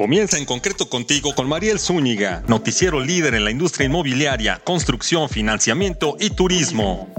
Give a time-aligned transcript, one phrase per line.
[0.00, 6.16] Comienza en concreto contigo con Mariel Zúñiga, noticiero líder en la industria inmobiliaria, construcción, financiamiento
[6.18, 7.12] y turismo.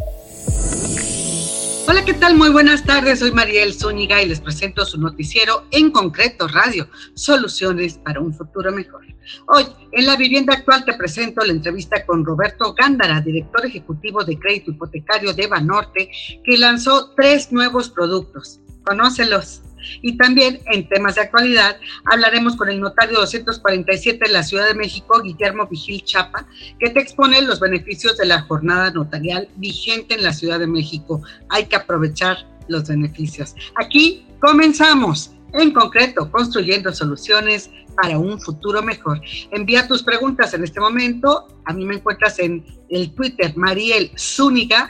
[1.88, 2.36] Hola, ¿qué tal?
[2.36, 3.20] Muy buenas tardes.
[3.20, 8.72] Soy Mariel Zúñiga y les presento su noticiero en concreto radio, Soluciones para un futuro
[8.72, 9.06] mejor.
[9.46, 14.40] Hoy, en la vivienda actual, te presento la entrevista con Roberto Gándara, director ejecutivo de
[14.40, 16.10] crédito hipotecario de Banorte,
[16.44, 18.60] que lanzó tres nuevos productos.
[18.84, 19.62] Conócelos.
[20.02, 24.76] Y también en temas de actualidad hablaremos con el notario 247 de la Ciudad de
[24.76, 26.46] México, Guillermo Vigil Chapa,
[26.80, 31.22] que te expone los beneficios de la jornada notarial vigente en la Ciudad de México.
[31.50, 33.56] Hay que aprovechar los beneficios.
[33.76, 35.32] Aquí comenzamos.
[35.54, 37.70] En concreto, construyendo soluciones
[38.02, 39.20] para un futuro mejor.
[39.52, 41.46] Envía tus preguntas en este momento.
[41.66, 44.88] A mí me encuentras en el Twitter Mariel Zúñiga,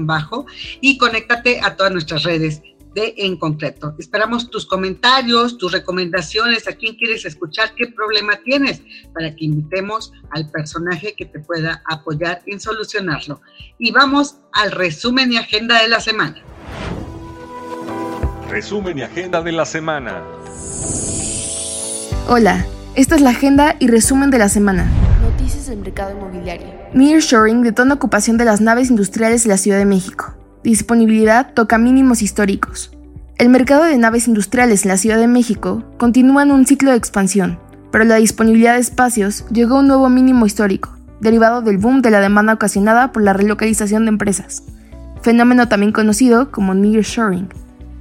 [0.00, 0.46] bajo,
[0.80, 2.60] y conéctate a todas nuestras redes
[2.94, 3.94] de En Concreto.
[3.98, 8.82] Esperamos tus comentarios, tus recomendaciones, a quién quieres escuchar, qué problema tienes,
[9.14, 13.40] para que invitemos al personaje que te pueda apoyar en solucionarlo.
[13.78, 16.42] Y vamos al resumen y agenda de la semana.
[18.48, 20.22] Resumen y agenda de la semana.
[22.28, 24.90] Hola, esta es la agenda y resumen de la semana.
[25.22, 26.66] Noticias del mercado inmobiliario.
[26.92, 32.22] Nearshoring detona ocupación de las naves industriales de la Ciudad de México disponibilidad toca mínimos
[32.22, 32.90] históricos.
[33.38, 36.98] El mercado de naves industriales en la Ciudad de México continúa en un ciclo de
[36.98, 37.58] expansión,
[37.90, 42.10] pero la disponibilidad de espacios llegó a un nuevo mínimo histórico, derivado del boom de
[42.10, 44.62] la demanda ocasionada por la relocalización de empresas,
[45.22, 47.48] fenómeno también conocido como nearshoring.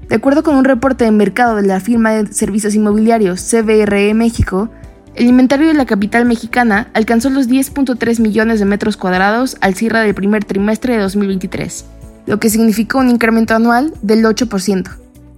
[0.10, 4.70] De acuerdo con un reporte de mercado de la firma de servicios inmobiliarios CBRE México,
[5.16, 10.00] el inventario de la capital mexicana alcanzó los 10.3 millones de metros cuadrados al cierre
[10.00, 11.86] del primer trimestre de 2023
[12.30, 14.88] lo que significó un incremento anual del 8%.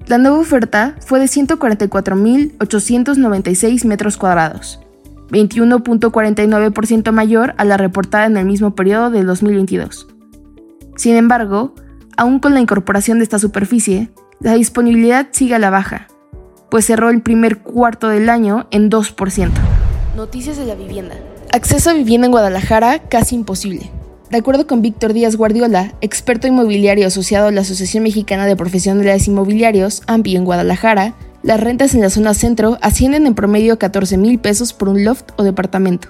[0.08, 4.82] La nueva oferta fue de 144.896 metros cuadrados,
[5.30, 10.10] 21.49% mayor a la reportada en el mismo periodo del 2022.
[10.98, 11.76] Sin embargo,
[12.18, 14.10] aún con la incorporación de esta superficie,
[14.42, 16.10] la disponibilidad sigue a la baja,
[16.70, 19.50] pues cerró el primer cuarto del año en 2%.
[20.18, 21.16] Noticias de la vivienda.
[21.54, 23.90] Acceso a vivienda en Guadalajara casi imposible.
[24.32, 29.28] De acuerdo con Víctor Díaz Guardiola, experto inmobiliario asociado a la Asociación Mexicana de Profesionales
[29.28, 34.18] Inmobiliarios, AMPI en Guadalajara, las rentas en la zona centro ascienden en promedio a 14
[34.18, 36.08] mil pesos por un loft o departamento,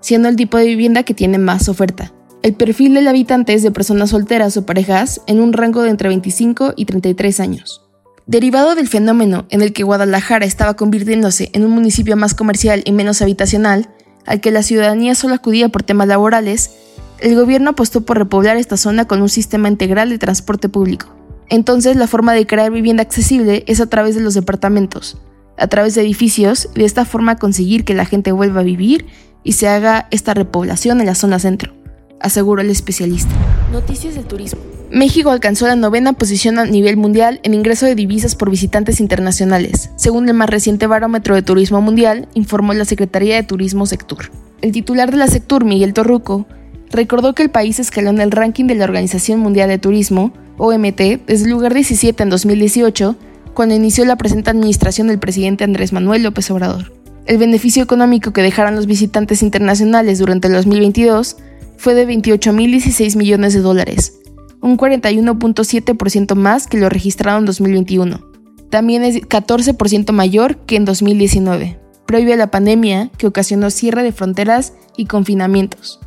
[0.00, 2.12] siendo el tipo de vivienda que tiene más oferta.
[2.42, 6.10] El perfil del habitante es de personas solteras o parejas en un rango de entre
[6.10, 7.82] 25 y 33 años.
[8.26, 12.92] Derivado del fenómeno en el que Guadalajara estaba convirtiéndose en un municipio más comercial y
[12.92, 13.88] menos habitacional,
[14.26, 16.72] al que la ciudadanía solo acudía por temas laborales,
[17.20, 21.08] el gobierno apostó por repoblar esta zona con un sistema integral de transporte público.
[21.48, 25.18] Entonces la forma de crear vivienda accesible es a través de los departamentos,
[25.56, 29.06] a través de edificios y de esta forma conseguir que la gente vuelva a vivir
[29.44, 31.72] y se haga esta repoblación en la zona centro,
[32.20, 33.32] aseguró el especialista.
[33.72, 34.60] Noticias del turismo.
[34.90, 39.90] México alcanzó la novena posición a nivel mundial en ingreso de divisas por visitantes internacionales,
[39.96, 44.30] según el más reciente barómetro de turismo mundial, informó la Secretaría de Turismo Sectur.
[44.62, 46.46] El titular de la Sectur, Miguel Torruco,
[46.90, 51.26] recordó que el país escaló en el ranking de la Organización Mundial de Turismo, OMT,
[51.26, 53.16] desde el lugar 17 en 2018,
[53.54, 56.92] cuando inició la presente administración del presidente Andrés Manuel López Obrador.
[57.26, 61.36] El beneficio económico que dejaron los visitantes internacionales durante el 2022
[61.76, 64.18] fue de 28.016 millones de dólares,
[64.60, 68.24] un 41.7% más que lo registrado en 2021.
[68.70, 74.12] También es 14% mayor que en 2019, previo a la pandemia que ocasionó cierre de
[74.12, 76.00] fronteras y confinamientos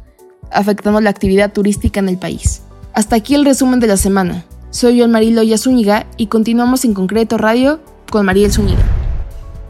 [0.51, 2.63] afectando la actividad turística en el país.
[2.93, 4.45] Hasta aquí el resumen de la semana.
[4.69, 7.79] Soy yo, Marilo Zúñiga, y continuamos en Concreto Radio
[8.09, 8.83] con Mariel Zúñiga.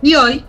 [0.01, 0.43] Y hoy,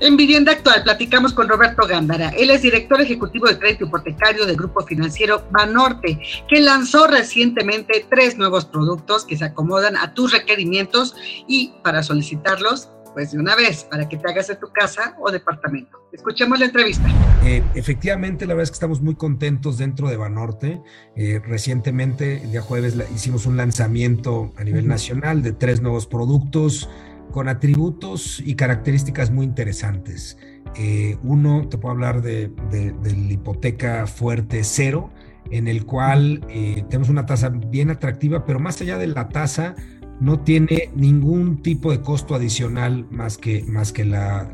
[0.00, 2.30] en Vivienda Actual, platicamos con Roberto Gándara.
[2.30, 8.36] Él es director ejecutivo de crédito hipotecario del grupo financiero Banorte, que lanzó recientemente tres
[8.36, 11.16] nuevos productos que se acomodan a tus requerimientos
[11.48, 15.28] y para solicitarlos pues de una vez para que te hagas de tu casa o
[15.32, 15.98] departamento.
[16.12, 17.04] Escuchemos la entrevista.
[17.44, 20.80] Eh, efectivamente, la verdad es que estamos muy contentos dentro de Banorte.
[21.16, 26.88] Eh, recientemente, el día jueves, hicimos un lanzamiento a nivel nacional de tres nuevos productos
[27.32, 30.38] con atributos y características muy interesantes.
[30.76, 35.10] Eh, uno, te puedo hablar de, de, la hipoteca fuerte cero,
[35.50, 36.46] en el cual
[36.88, 39.74] tenemos una tasa bien atractiva, pero más allá de la tasa,
[40.20, 44.48] no tiene ningún tipo de costo adicional más que, más que la,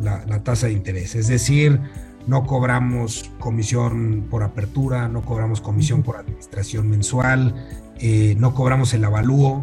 [0.44, 1.14] tasa de interés.
[1.14, 1.80] Es decir,
[2.26, 7.54] no cobramos comisión por apertura, no cobramos comisión por administración mensual,
[7.98, 9.62] eh, no cobramos el avalúo.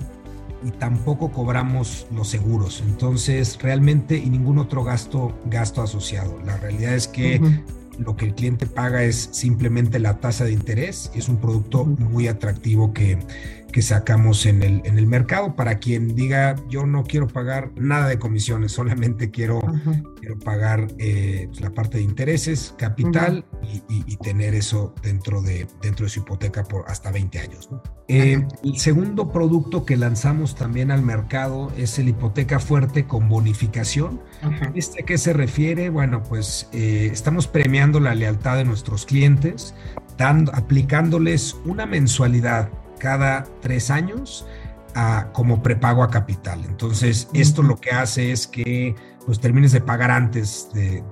[0.80, 2.84] tampoco cobramos los seguros.
[2.86, 6.40] Entonces, realmente, y ningún otro gasto, gasto asociado.
[6.46, 7.42] La realidad es que
[7.98, 11.86] lo que el cliente paga es simplemente la tasa de interés y es un producto
[11.86, 13.20] muy atractivo que,
[13.72, 18.08] que sacamos en el, en el mercado para quien diga yo no quiero pagar nada
[18.08, 19.62] de comisiones, solamente quiero,
[20.20, 23.46] quiero pagar eh, pues, la parte de intereses, capital
[23.88, 27.70] y, tener eso dentro de, dentro de su hipoteca por hasta 20 años.
[28.08, 34.22] Eh, el segundo producto que lanzamos también al mercado es el hipoteca fuerte con bonificación.
[34.76, 35.90] ¿Este a qué se refiere?
[35.90, 39.74] Bueno, pues eh, estamos premiando la lealtad de nuestros clientes,
[40.18, 42.70] dando, aplicándoles una mensualidad
[43.02, 44.46] cada tres años
[45.34, 46.64] como prepago a capital.
[46.68, 48.96] Entonces, esto lo que hace es que
[49.26, 51.04] pues termines de pagar antes de,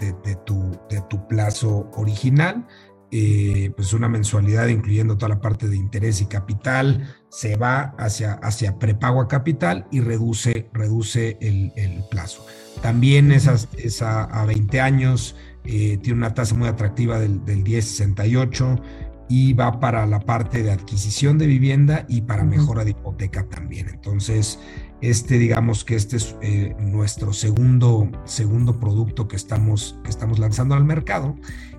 [0.45, 2.68] tu, de tu, plazo original.
[3.12, 8.33] Eh, pues una mensualidad incluyendo toda la parte de interés y capital se va hacia,
[8.33, 12.45] hacia prepago a capital y reduce, reduce el, plazo.
[12.83, 18.80] También esas, esa a 20 años eh, tiene una tasa muy atractiva del, del 1068
[19.29, 23.87] y va para la parte de adquisición de vivienda y para mejora de hipoteca también.
[23.87, 24.59] Entonces,
[25.01, 30.75] este digamos que este es eh, nuestro segundo, segundo producto que estamos, que estamos lanzando
[30.75, 31.35] al mercado.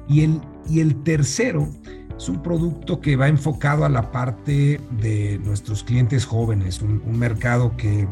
[0.09, 1.69] Y el, y el tercero
[2.17, 7.77] es un producto que va enfocado a la parte de nuestros clientes jóvenes, un, mercado
[7.77, 8.07] que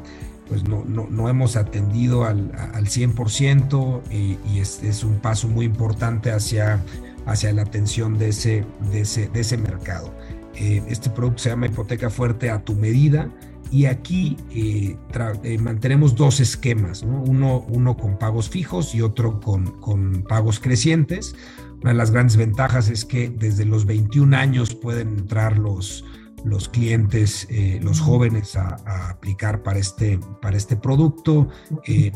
[0.48, 5.66] pues no, no, hemos atendido al, al 100% y, y es, es, un paso muy
[5.66, 6.82] importante hacia
[7.28, 10.12] hacia la atención de ese, de ese, de ese mercado.
[10.54, 13.30] Eh, este producto se llama hipoteca fuerte a tu medida
[13.70, 14.96] y aquí eh,
[15.44, 21.36] eh, mantenemos dos esquemas, uno, uno con pagos fijos y otro con, con pagos crecientes.
[21.82, 26.04] Una de las grandes ventajas es que desde los 21 años pueden entrar los,
[26.44, 27.46] los clientes,
[27.82, 31.50] los jóvenes a, aplicar para este, para este producto.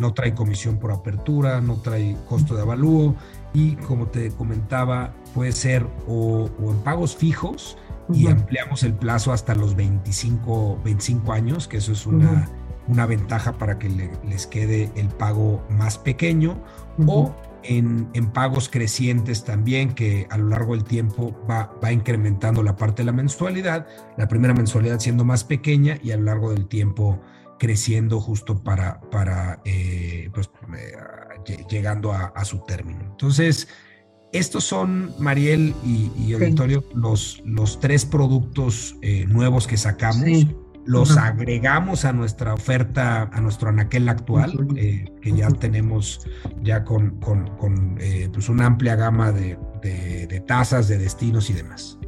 [0.01, 3.15] no trae comisión por apertura, no trae costo de avalúo
[3.55, 7.77] y como te comentaba, puede ser o, en pagos fijos
[8.13, 12.49] y ampliamos el plazo hasta los 25, 25 años, que eso es una,
[12.89, 16.63] una ventaja para que les quede el pago más pequeño,
[17.07, 22.63] o en, en, pagos crecientes también, que a lo largo del tiempo va, va incrementando
[22.63, 23.87] la parte de la mensualidad,
[24.19, 27.21] la primera mensualidad siendo más pequeña y a lo largo del tiempo
[27.63, 30.97] creciendo justo para, para eh, pues, eh,
[31.69, 33.01] llegando a, su término.
[33.05, 33.69] Entonces,
[34.33, 40.47] estos son, Mariel y, y Auditorio, los, los tres productos eh, nuevos que sacamos.
[40.85, 46.27] Los agregamos a nuestra oferta, a nuestro anaquel actual, eh, que ya tenemos
[46.61, 51.99] ya con, con, eh, pues una amplia gama de, de tasas, de destinos y demás.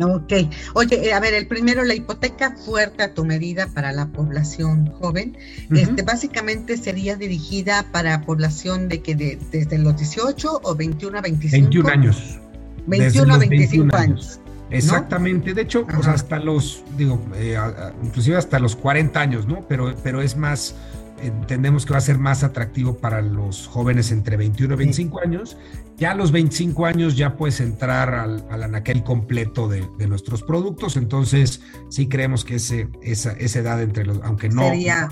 [0.00, 0.32] Ok.
[0.74, 4.86] Oye, eh, a ver, el primero, la hipoteca fuerte a tu medida para la población
[4.86, 5.36] joven.
[5.70, 11.20] este, básicamente sería dirigida para población de que de, desde los 18 o 21 a
[11.20, 11.62] 25.
[11.62, 12.38] 21 años.
[12.86, 14.40] 21 a 25 años.
[14.70, 17.56] Exactamente, de hecho, pues hasta los, digo, eh,
[18.02, 19.64] inclusive hasta los 40 años, ¿no?
[19.68, 20.74] Pero, pero es más,
[21.24, 25.56] entendemos que va a ser más atractivo para los jóvenes entre 21 y 25 años.
[25.96, 30.96] Ya a los 25 años ya puedes entrar al, al anaquel completo de, nuestros productos,
[30.96, 34.68] entonces sí creemos que ese, esa, esa edad entre los, aunque no...
[34.68, 35.08] Sería,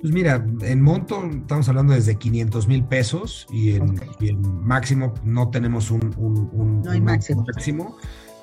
[0.00, 3.98] Pues mira, en monto estamos hablando desde 500 mil pesos y en,
[4.62, 7.44] máximo no tenemos un, un, no hay máximo.
[7.46, 7.96] máximo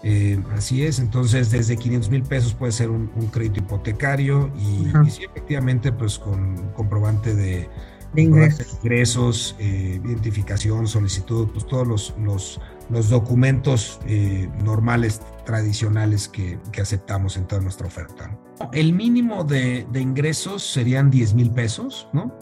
[0.03, 5.23] eh, así es, entonces desde 500 mil pesos puede ser un, crédito hipotecario y, sí,
[5.23, 7.67] efectivamente, pues con comprobante de,
[8.15, 16.81] ingresos, eh, identificación, solicitud, pues todos los, los, los documentos eh, normales, tradicionales que, que,
[16.81, 18.37] aceptamos en toda nuestra oferta.
[18.73, 22.37] El mínimo de, de ingresos serían 10 mil pesos, ¿no?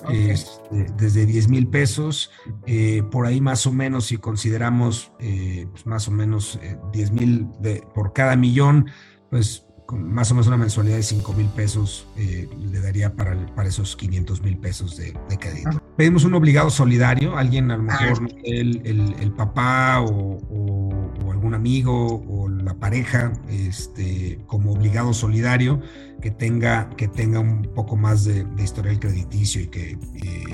[0.97, 2.31] desde 10 mil pesos,
[2.65, 6.59] eh, por ahí más o menos, si consideramos eh, pues más o menos
[6.93, 7.47] 10 mil
[7.93, 8.89] por cada millón,
[9.29, 13.69] pues más o menos una mensualidad de 5 mil pesos eh, le daría para, para
[13.69, 15.69] esos 500 mil pesos de, crédito.
[15.73, 15.83] Ah.
[15.97, 21.04] Pedimos un obligado solidario, alguien a lo ah, mejor el, el, papá o,
[21.45, 25.79] algún amigo o la pareja este, como obligado solidario
[26.19, 29.97] que tenga, que tenga un poco más de, historial crediticio y que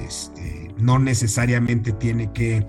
[0.05, 2.67] este, no necesariamente tiene que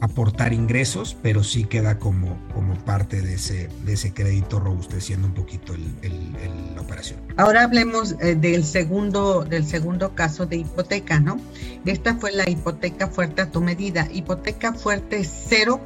[0.00, 5.34] aportar ingresos, pero sí queda como, como parte de ese, de ese crédito robusteciendo un
[5.34, 7.20] poquito la operación.
[7.36, 11.38] Ahora hablemos eh, del, segundo, del segundo caso de hipoteca, ¿no?
[11.84, 14.08] Esta fue la hipoteca fuerte a tu medida.
[14.10, 15.80] Hipoteca fuerte cero.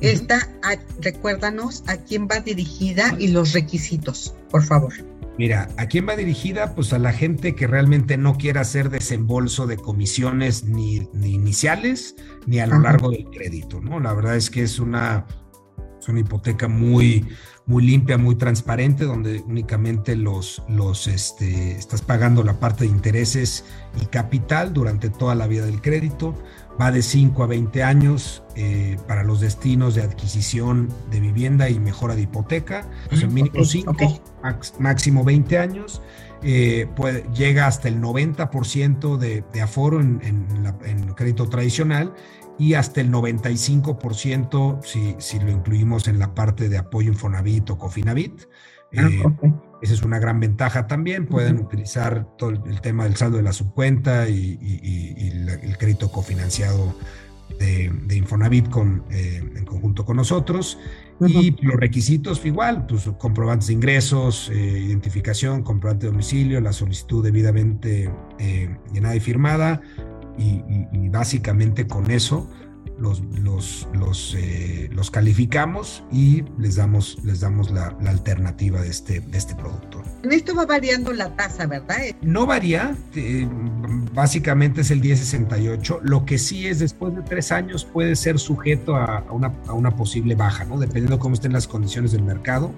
[0.00, 0.48] Esta,
[1.00, 4.92] recuérdanos a quién va dirigida y los requisitos, por favor.
[5.40, 6.74] Mira, ¿a quién va dirigida?
[6.74, 12.14] Pues a la gente que realmente no quiera hacer desembolso de comisiones ni, iniciales
[12.46, 14.00] ni a lo largo del crédito, ¿no?
[14.00, 15.24] La verdad es que es una,
[15.98, 17.26] es una hipoteca muy,
[17.64, 23.64] muy limpia, muy transparente, donde únicamente los, los, este, estás pagando la parte de intereses
[24.02, 26.34] y capital durante toda la vida del crédito.
[26.80, 31.78] Va de 5 a 20 años eh, para los destinos de adquisición de vivienda y
[31.78, 32.88] mejora de hipoteca.
[33.08, 33.94] Pues el mínimo 5,
[34.78, 36.00] máximo 20 años.
[36.42, 36.88] Eh,
[37.34, 42.14] llega hasta el 90% de, de aforo en, en, en crédito tradicional
[42.60, 47.78] y hasta el 95% si, si lo incluimos en la parte de apoyo Infonavit o
[47.78, 48.42] Cofinavit.
[48.96, 51.26] Ah, eh, esa es una gran ventaja también.
[51.26, 54.58] Pueden utilizar todo el tema del saldo de la subcuenta y,
[55.64, 56.94] el crédito cofinanciado
[57.58, 60.78] de, Infonavit con, eh, en conjunto con nosotros.
[61.26, 67.22] Y los requisitos, igual, pues comprobantes de ingresos, eh, identificación, comprobante de domicilio, la solicitud
[67.22, 68.10] debidamente
[68.90, 69.82] llenada y firmada,
[70.38, 72.48] y, básicamente con eso
[73.00, 79.20] los, los, los, eh, los, calificamos y les damos, les damos la, alternativa de este,
[79.20, 80.02] de este producto.
[80.22, 81.96] En esto va variando la tasa, ¿verdad?
[82.22, 83.48] No varía, eh,
[84.12, 86.00] básicamente es el 1068.
[86.02, 89.96] Lo que sí es después de tres años puede ser sujeto a, una, a una
[89.96, 90.78] posible baja, ¿no?
[90.78, 92.72] Dependiendo cómo estén las condiciones del mercado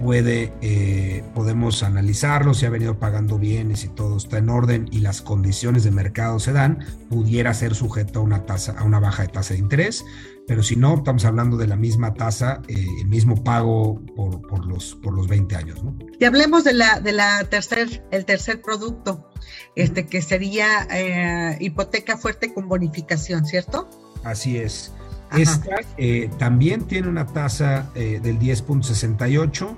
[0.00, 5.00] puede, eh, podemos analizarlo, si ha venido pagando bienes y todo está en orden y
[5.00, 9.22] las condiciones de mercado se dan, pudiera ser sujeto a una tasa, a una baja
[9.22, 10.04] de tasa de interés,
[10.46, 14.64] pero si no, estamos hablando de la misma tasa, eh, el mismo pago por, por,
[14.66, 15.82] los, por los 20 años.
[15.82, 15.96] ¿no?
[16.20, 19.28] Y hablemos de la, de la tercer, el tercer producto,
[19.74, 23.88] este que sería eh, hipoteca fuerte con bonificación, ¿cierto?
[24.22, 24.92] Así es.
[25.32, 29.76] Esta eh, también tiene una tasa eh, del 10.68,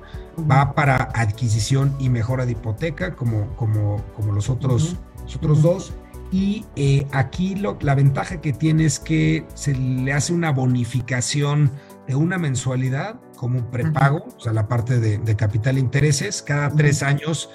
[0.50, 4.96] va para adquisición y mejora de hipoteca, como, como, como los otros,
[5.34, 5.92] otros dos.
[6.30, 11.72] Y eh, aquí lo, la ventaja que tiene es que se le hace una bonificación
[12.06, 16.42] de una mensualidad como un prepago, o sea, la parte de, de capital e intereses,
[16.42, 17.48] cada tres años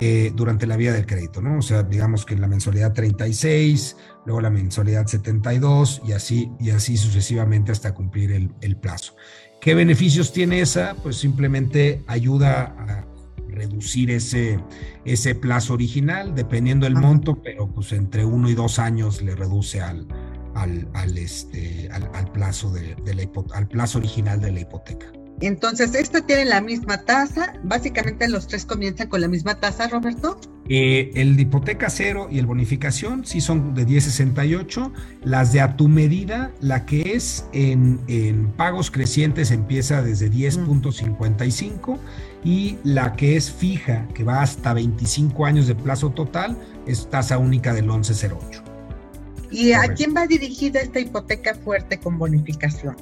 [0.00, 1.58] eh, durante la vida del crédito, ¿no?
[1.58, 6.96] O sea, digamos que la mensualidad 36, luego la mensualidad 72 y así, y así
[6.96, 9.16] sucesivamente hasta cumplir el, plazo.
[9.60, 10.94] ¿Qué beneficios tiene esa?
[11.02, 13.06] Pues simplemente ayuda a
[13.48, 14.60] reducir ese,
[15.04, 19.80] ese plazo original, dependiendo del monto, pero pues entre uno y dos años le reduce
[19.80, 20.06] al,
[20.54, 25.06] al, este, al, plazo, de, la al plazo original de la hipoteca.
[25.40, 27.54] Entonces, esta tiene la misma tasa.
[27.62, 30.40] Básicamente los tres comienzan con la misma tasa, Roberto.
[30.70, 34.92] Eh, el de hipoteca cero y el bonificación sí son de 10.68.
[35.22, 41.98] Las de a tu medida, la que es en, pagos crecientes empieza desde 10.55
[42.44, 47.38] y la que es fija, que va hasta 25 años de plazo total, es tasa
[47.38, 48.62] única del 11.08.
[49.50, 52.96] ¿Y a quién va dirigida esta hipoteca fuerte con bonificación?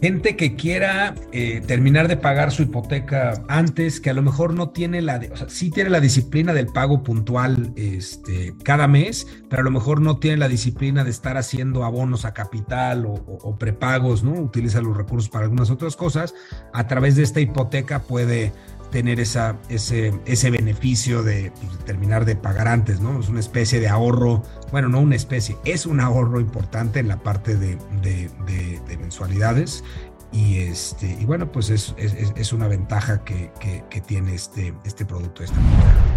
[0.00, 4.70] Gente que quiera eh, terminar de pagar su hipoteca antes, que a lo mejor no
[4.70, 9.62] tiene la, o sea, sí tiene la disciplina del pago puntual este, cada mes, pero
[9.62, 14.22] a lo mejor no tiene la disciplina de estar haciendo abonos a capital o, prepagos,
[14.22, 14.32] ¿no?
[14.32, 16.34] Utiliza los recursos para algunas otras cosas.
[16.72, 18.52] A través de esta hipoteca puede
[18.90, 23.20] tener esa, ese, ese beneficio de, pues, terminar de pagar antes, ¿no?
[23.20, 27.18] Es una especie de ahorro, bueno, no una especie, es un ahorro importante en la
[27.22, 29.84] parte de, de, mensualidades
[30.32, 35.42] y, este, y bueno, pues es, es, una ventaja que, que, tiene este, este producto.
[35.42, 35.56] Este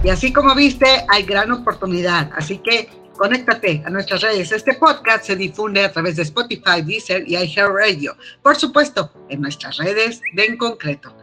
[0.03, 2.89] y así como viste, hay gran oportunidad, así que
[3.21, 4.51] conéctate a nuestras redes.
[4.51, 8.17] Este podcast se difunde a través de Spotify, Deezer y iHeartRadio.
[8.41, 11.15] Por supuesto, en nuestras redes de En Concreto.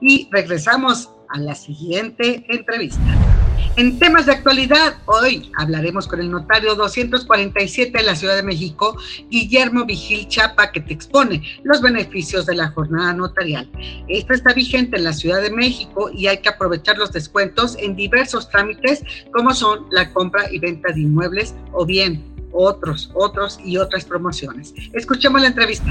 [0.00, 3.41] Y regresamos a la siguiente entrevista.
[3.74, 8.98] En temas de actualidad, hoy hablaremos con el notario 247 de la Ciudad de México,
[9.30, 13.70] Guillermo Vigil Chapa, que te expone los beneficios de la jornada notarial.
[14.08, 17.96] Esta está vigente en la Ciudad de México y hay que aprovechar los descuentos en
[17.96, 19.02] diversos trámites,
[19.32, 24.74] como son la compra y venta de inmuebles o bien otros, otros y otras promociones.
[24.92, 25.86] Escuchemos la entrevista.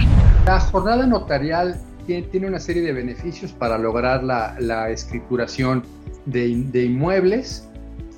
[0.45, 5.83] La jornada notarial tiene una serie de beneficios para lograr la, escrituración
[6.27, 7.67] de, de, inmuebles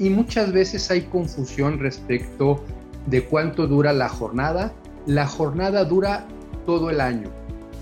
[0.03, 2.61] y muchas veces hay confusión respecto
[3.07, 4.73] de cuánto dura la jornada.
[5.05, 6.27] La jornada dura
[6.65, 7.29] todo el año.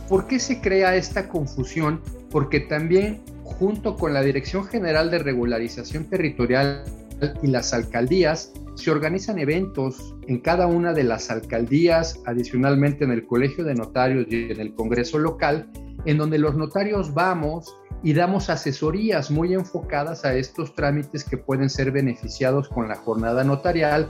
[0.08, 2.00] ¿Por qué se crea esta confusión?
[2.30, 6.84] Porque también junto con la Dirección General de Regularización Territorial
[7.42, 13.26] y las alcaldías se organizan eventos en cada una de las alcaldías, adicionalmente en el
[13.26, 15.68] Colegio de Notarios y en el Congreso local,
[16.06, 21.70] en donde los notarios vamos y damos asesorías muy enfocadas a estos trámites que pueden
[21.70, 24.10] ser beneficiados con la jornada notarial.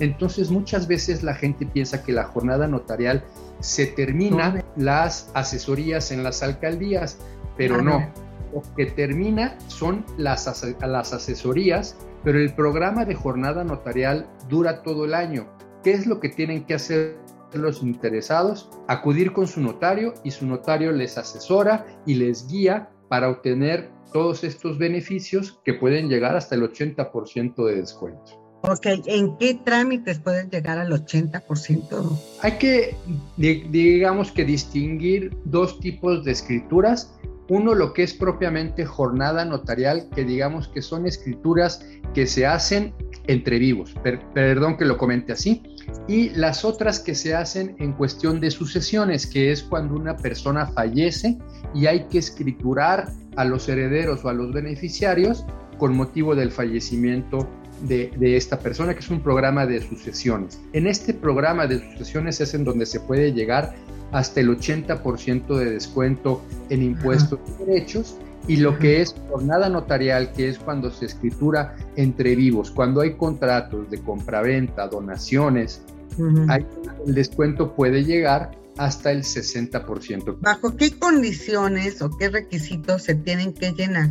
[0.00, 3.22] Entonces muchas veces la gente piensa que la jornada notarial
[3.60, 7.18] se termina las asesorías en las alcaldías,
[7.56, 8.10] pero no.
[8.52, 10.46] Lo que termina son las,
[10.80, 15.46] las asesorías, pero el programa de jornada notarial dura todo el año.
[15.82, 17.16] ¿Qué es lo que tienen que hacer
[17.58, 18.70] los interesados?
[18.88, 24.44] Acudir con su notario y su notario les asesora y les guía para obtener todos
[24.44, 28.44] estos beneficios que pueden llegar hasta el 80% de descuento.
[28.62, 32.18] Ok, ¿en qué trámites pueden llegar al 80%?
[32.40, 32.96] Hay que,
[33.36, 37.14] digamos que distinguir dos tipos de escrituras.
[37.50, 42.94] Uno, lo que es propiamente jornada notarial, que digamos que son escrituras que se hacen
[43.26, 43.94] entre vivos,
[44.32, 45.62] perdón que lo comente así,
[46.08, 50.66] y las otras que se hacen en cuestión de sucesiones, que es cuando una persona
[50.66, 51.38] fallece
[51.74, 55.44] y hay que escriturar a los herederos o a los beneficiarios
[55.78, 57.48] con motivo del fallecimiento
[57.82, 60.60] de, de, esta persona, que es un programa de sucesiones.
[60.72, 63.74] En este programa de sucesiones es en donde se puede llegar
[64.12, 70.32] hasta el 80% de descuento en impuestos y derechos y lo que es jornada notarial,
[70.32, 75.82] que es cuando se escritura entre vivos, cuando hay contratos de compraventa, donaciones,
[76.18, 80.36] el descuento puede llegar hasta el 60%.
[80.40, 84.10] ¿Bajo qué condiciones o qué requisitos se tienen que llenar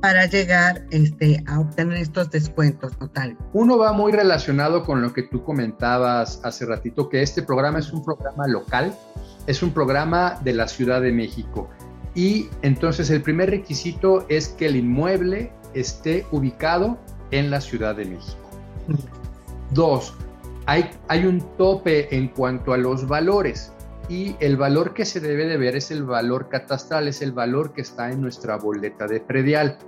[0.00, 3.36] para llegar este, a obtener estos descuentos total?
[3.52, 7.92] Uno va muy relacionado con lo que tú comentabas hace ratito, que este programa es
[7.92, 8.94] un programa local,
[9.46, 11.70] es un programa de la Ciudad de México.
[12.14, 16.98] Y entonces el primer requisito es que el inmueble esté ubicado
[17.30, 18.38] en la Ciudad de México.
[19.70, 20.14] Dos,
[20.66, 23.72] hay, hay un tope en cuanto a los valores
[24.08, 27.72] y el valor que se debe de ver es el valor catastral, es el valor
[27.72, 29.78] que está en nuestra boleta de predial.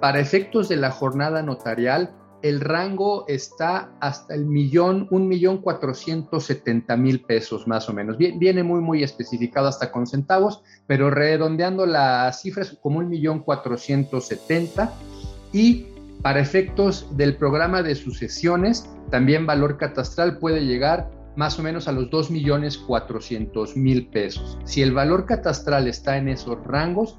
[0.00, 2.14] Para efectos de la jornada notarial,
[2.48, 8.16] el rango está hasta el millón, un millón cuatrocientos setenta mil pesos más o menos.
[8.18, 14.28] Viene muy, muy especificado hasta con centavos, pero redondeando las cifras como un millón cuatrocientos
[14.28, 14.92] setenta.
[15.52, 15.86] Y
[16.22, 21.92] para efectos del programa de sucesiones, también valor catastral puede llegar más o menos a
[21.92, 24.58] los dos millones cuatrocientos mil pesos.
[24.64, 27.18] Si el valor catastral está en esos rangos,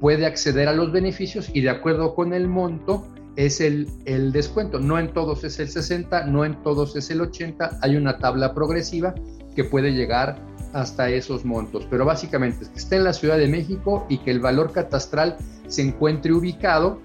[0.00, 3.06] puede acceder a los beneficios y de acuerdo con el monto,
[3.38, 4.80] es el, el, descuento.
[4.80, 8.52] No en todos es el 60, no en todos es el 80, hay una tabla
[8.52, 9.14] progresiva
[9.54, 10.40] que puede llegar
[10.72, 14.32] hasta esos montos, pero básicamente es que esté en la Ciudad de México y que
[14.32, 15.36] el valor catastral
[15.68, 17.00] se encuentre ubicado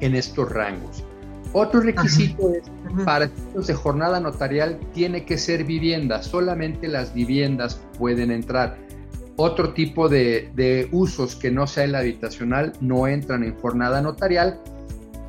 [0.00, 1.04] en estos rangos.
[1.52, 2.62] Otro requisito es,
[3.04, 8.78] para efectos de jornada notarial, tiene que ser vivienda, solamente las viviendas pueden entrar.
[9.36, 14.58] Otro tipo de, de usos que no sea el habitacional no entran en jornada notarial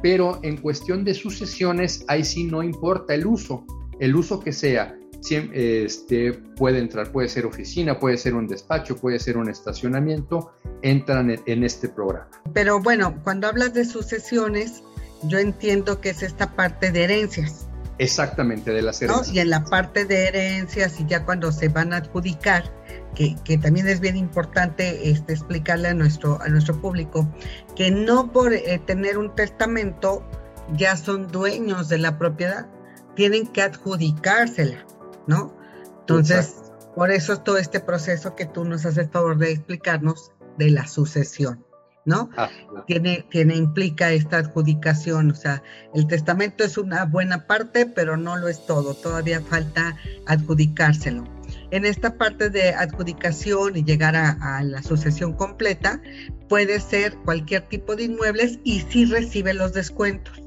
[0.02, 3.66] pero en cuestión de sucesiones, ahí sí no importa el uso,
[4.00, 4.98] el uso que sea.
[5.30, 11.40] Este, puede entrar, puede ser oficina, puede ser un despacho, puede ser un estacionamiento, entran
[11.46, 12.28] en, este programa.
[12.54, 14.82] Pero bueno, cuando hablas de sucesiones,
[15.24, 17.68] yo entiendo que es esta parte de herencias.
[18.00, 19.32] Exactamente, de las herencias.
[19.32, 22.64] Y en la parte de herencias y ya cuando se van a adjudicar,
[23.16, 27.28] que, también es bien importante este, explicarle a nuestro, a nuestro público,
[27.76, 30.24] que no por eh, tener un testamento
[30.74, 32.68] ya son dueños de la propiedad,
[33.16, 34.86] tienen que adjudicársela,
[35.28, 35.54] ¿no?
[36.00, 36.56] Entonces,
[36.96, 40.88] por eso es todo este proceso que tú nos haces favor de explicarnos de la
[40.88, 41.66] sucesión.
[42.04, 42.32] ¿no?
[42.36, 42.50] Ah,
[42.88, 45.62] tiene, tiene, implica esta adjudicación, o sea,
[45.94, 49.96] el testamento es una buena parte, pero no lo es todo, todavía falta
[50.26, 51.26] adjudicárselo
[51.72, 56.02] en esta parte de adjudicación y llegar a, la sucesión completa,
[56.48, 60.42] puede ser cualquier tipo de inmuebles y sí recibe los descuentos.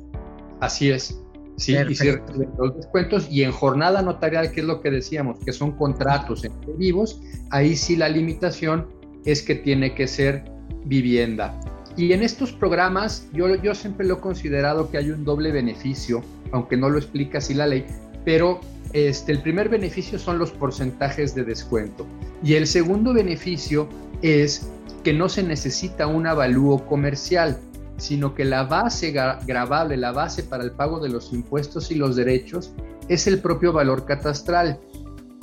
[0.60, 1.20] Así es.
[1.56, 5.38] Sí, y sí recibe los descuentos y en jornada notarial, que es lo que decíamos,
[5.44, 8.88] que son contratos entre vivos, ahí sí la limitación
[9.24, 10.44] es que tiene que ser
[10.84, 11.58] vivienda.
[11.96, 16.22] Y en estos programas yo, yo siempre lo he considerado que hay un doble beneficio,
[16.52, 17.86] aunque no lo explica así la ley,
[18.24, 18.60] pero
[18.94, 22.06] este, el primer beneficio son los porcentajes de descuento
[22.44, 23.88] y el segundo beneficio
[24.22, 24.70] es
[25.02, 27.58] que no se necesita un avalúo comercial,
[27.96, 32.14] sino que la base grabable, la base para el pago de los impuestos y los
[32.14, 32.72] derechos
[33.08, 34.78] es el propio valor catastral.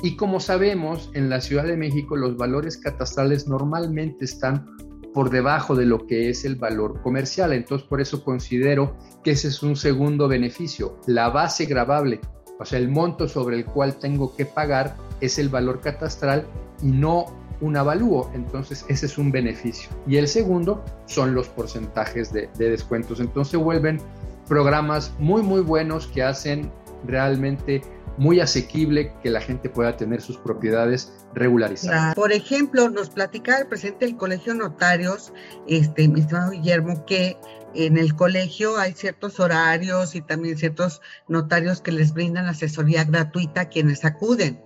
[0.02, 4.66] Y como sabemos, en la Ciudad de México los valores catastrales normalmente están
[5.14, 7.52] por debajo de lo que es el valor comercial.
[7.52, 12.22] Entonces, por eso considero que ese es un segundo beneficio, la base grabable
[12.62, 16.45] o sea, el monto sobre el cual tengo que pagar es el valor catastral
[16.84, 17.26] y no
[17.60, 18.30] un avalúo.
[18.36, 19.89] Entonces, ese es un beneficio.
[20.08, 23.19] Y el segundo son los porcentajes de, descuentos.
[23.19, 24.00] Entonces, vuelven
[24.47, 26.71] programas muy, muy buenos que hacen
[27.08, 27.82] realmente
[28.17, 32.15] muy asequible que la gente pueda tener sus propiedades regularizadas.
[32.15, 35.34] Por ejemplo, nos platicaba el presidente del Colegio de Notarios,
[35.67, 37.38] este, mi estimado Guillermo, que
[37.74, 43.62] en el colegio hay ciertos horarios y también ciertos notarios que les brindan asesoría gratuita
[43.62, 44.62] a quienes acuden.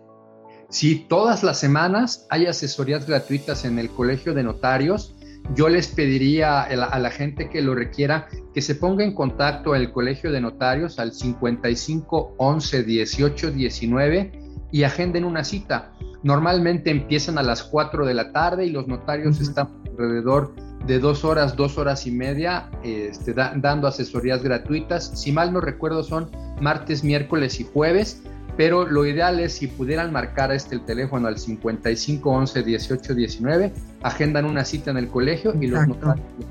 [0.70, 5.16] Si todas las semanas hay asesorías gratuitas en el Colegio de Notarios.
[5.54, 9.92] Yo les pediría a la, gente que lo requiera que se ponga en contacto el
[9.92, 14.45] Colegio de Notarios al 55 11 18 19
[14.76, 15.94] y agenden una cita.
[16.22, 20.54] Normalmente empiezan a las 4 de la tarde y los notarios están alrededor
[20.86, 25.14] de dos horas, dos horas y media, este, dando asesorías gratuitas.
[25.16, 28.22] Si mal no recuerdo, son martes, miércoles y jueves
[28.58, 33.74] pero lo ideal es si pudieran marcar este el teléfono al 55 11 18 19,
[34.04, 35.82] agendan una cita en el colegio y los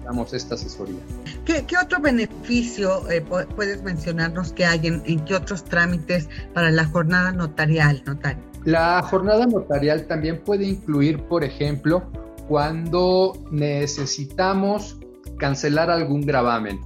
[0.05, 0.97] damos esta asesoría.
[1.45, 6.85] ¿Qué, otro beneficio eh, puedes mencionarnos que hay en, en, qué otros trámites para la
[6.85, 8.43] jornada notarial, notario?
[8.65, 12.03] La jornada notarial también puede incluir, por ejemplo,
[12.49, 14.99] cuando necesitamos
[15.39, 16.81] cancelar algún gravamen.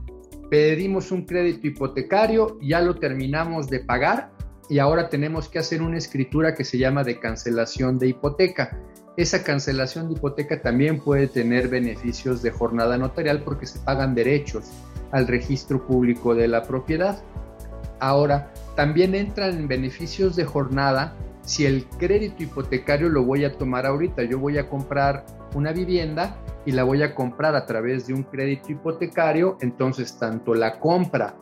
[0.51, 4.38] Pedimos un crédito hipotecario, ya lo terminamos de pagar
[4.69, 8.79] y ahora tenemos que hacer una escritura que se llama de cancelación de hipoteca.
[9.17, 14.71] Esa cancelación de hipoteca también puede tener beneficios de jornada notarial porque se pagan derechos
[15.11, 17.23] al registro público de la propiedad.
[17.99, 23.87] Ahora, también entran en beneficios de jornada si el crédito hipotecario lo voy a tomar
[23.87, 24.23] ahorita.
[24.25, 28.23] Yo voy a comprar una vivienda y la voy a comprar a través de un
[28.23, 31.35] crédito hipotecario, entonces tanto la compra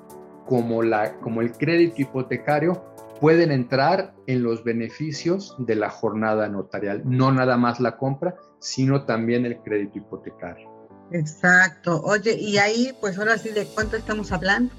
[0.46, 7.02] como, la, como el crédito hipotecario pueden entrar en los beneficios de la jornada notarial,
[7.04, 10.68] no nada más la compra, sino también el crédito hipotecario.
[11.12, 12.02] Exacto.
[12.02, 14.74] Oye, y ahí, pues ahora sí, ¿de cuánto estamos hablando?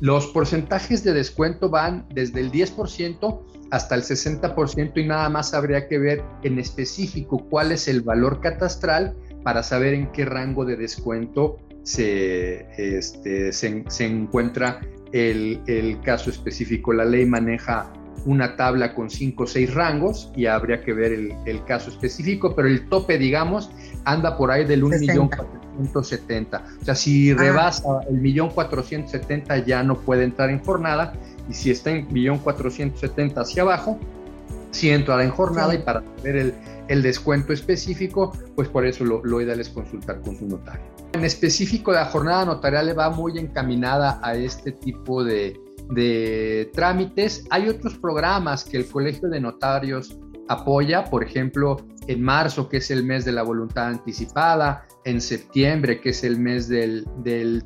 [0.00, 5.88] Los porcentajes de descuento van desde el 10% hasta el 60% y nada más habría
[5.88, 10.76] que ver en específico cuál es el valor catastral para saber en qué rango de
[10.76, 12.66] descuento se,
[12.96, 14.80] este, se, se encuentra
[15.14, 16.92] el, caso específico.
[16.92, 17.90] La ley maneja
[18.26, 22.68] una tabla con cinco o seis rangos y habría que ver el, caso específico, pero
[22.68, 23.70] el tope, digamos,
[24.04, 26.60] anda por ahí del 1.470.000.
[26.80, 27.36] O sea, si ah.
[27.38, 31.14] rebasa el 1.470.000 ya no puede entrar en jornada
[31.48, 33.98] y si está en 1.470.000 hacia abajo,
[34.72, 36.54] sí entrará en jornada y para ver
[36.88, 40.93] el, descuento específico, pues por eso lo, lo ideal es consultar con su notario.
[41.14, 45.60] En específico, la jornada notarial va muy encaminada a este tipo de,
[46.74, 47.44] trámites.
[47.50, 51.76] Hay otros programas que el Colegio de Notarios apoya, por ejemplo,
[52.08, 56.36] en marzo, que es el mes de la voluntad anticipada, en septiembre, que es el
[56.36, 57.06] mes del,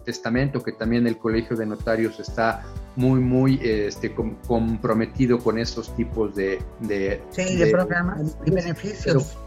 [0.04, 4.14] testamento, que también el Colegio de Notarios está muy, muy este,
[4.46, 7.22] comprometido con esos tipos de, de,
[7.70, 9.38] programas y beneficios.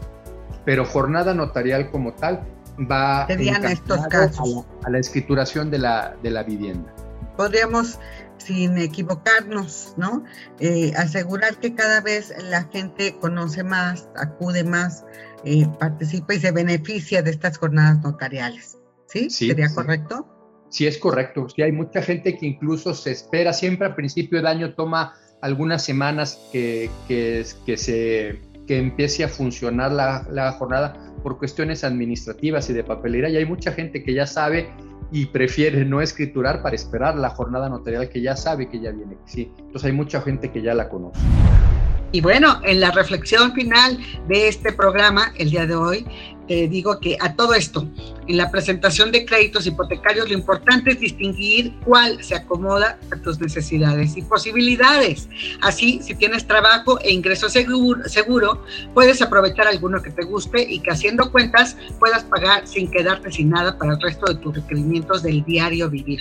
[0.64, 2.44] pero jornada notarial como tal
[2.78, 4.64] va estos casos?
[4.84, 6.94] A, la, escrituración de la, de la vivienda.
[7.36, 7.98] Podríamos,
[8.38, 10.24] sin equivocarnos, ¿no?
[10.60, 15.04] Eh, asegurar que cada vez la gente conoce más, acude más,
[15.44, 18.78] eh, participa y se beneficia de estas jornadas notariales.
[19.06, 19.28] ¿Sí?
[19.28, 20.26] ¿Sería correcto?
[20.70, 21.48] Sí, es correcto.
[21.48, 25.84] Sí, hay mucha gente que incluso se espera, siempre a principio de año toma algunas
[25.84, 32.68] semanas que, que, que se que empiece a funcionar la, la jornada por cuestiones administrativas
[32.70, 34.68] y de papelera y hay mucha gente que ya sabe
[35.10, 39.16] y prefiere no escriturar para esperar la jornada notarial que ya sabe que ya viene.
[39.26, 41.20] Sí, entonces hay mucha gente que ya la conoce.
[42.12, 43.98] Y bueno, en la reflexión final
[44.28, 46.06] de este programa, el día de hoy,
[46.46, 47.88] te digo que a todo esto,
[48.28, 53.40] en la presentación de créditos hipotecarios, lo importante es distinguir cuál se acomoda a tus
[53.40, 55.26] necesidades y posibilidades.
[55.62, 60.80] Así, si tienes trabajo e ingreso seguro, seguro, puedes aprovechar alguno que te guste y
[60.80, 65.22] que haciendo cuentas puedas pagar sin quedarte sin nada para el resto de tus requerimientos
[65.22, 66.20] del diario vivir.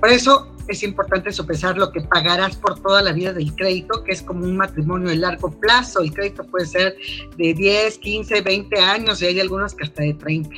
[0.00, 4.12] Por eso es importante sopesar lo que pagarás por toda la vida del crédito, que
[4.12, 6.00] es como un matrimonio de largo plazo.
[6.00, 6.96] El crédito puede ser
[7.36, 10.50] de 10, 15, 20 años y hay algunos que hasta de 30.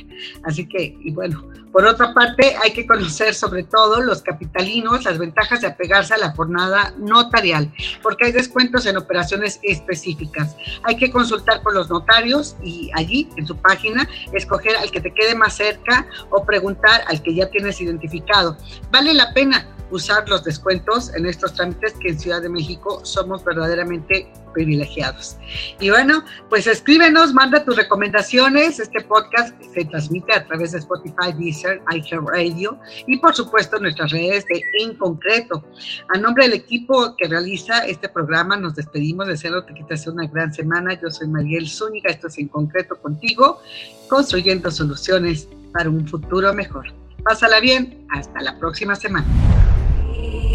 [0.43, 5.19] Así que, y bueno, por otra parte, hay que conocer sobre todo los capitalinos las
[5.19, 10.55] ventajas de apegarse a la jornada notarial, porque hay descuentos en operaciones específicas.
[10.83, 15.13] Hay que consultar con los notarios y allí, en su página, escoger al que te
[15.13, 18.57] quede más cerca o preguntar al que ya tienes identificado.
[18.91, 23.43] Vale la pena usar los descuentos en estos trámites que en Ciudad de México somos
[23.43, 25.37] verdaderamente privilegiados.
[25.79, 28.79] Y bueno, pues escríbenos, manda tus recomendaciones.
[28.79, 34.45] Este podcast se transmite a través de Spotify, Deezer, iHeartRadio y por supuesto nuestras redes
[34.47, 35.63] de En Concreto.
[36.13, 40.27] A nombre del equipo que realiza este programa, nos despedimos deseándote que te hace una
[40.27, 40.99] gran semana.
[40.99, 43.61] Yo soy Mariel Zúñiga, esto es En Concreto contigo,
[44.09, 46.87] construyendo soluciones para un futuro mejor.
[47.23, 49.27] Pásala bien, hasta la próxima semana.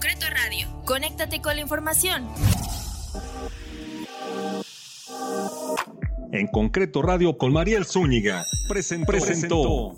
[0.00, 0.66] concreto radio.
[0.86, 2.26] Conéctate con la información.
[6.32, 9.06] En concreto radio con Mariel Zúñiga presentó.
[9.06, 9.94] presentó.